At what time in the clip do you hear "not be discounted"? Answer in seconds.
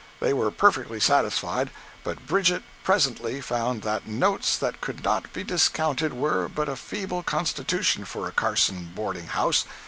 5.03-6.11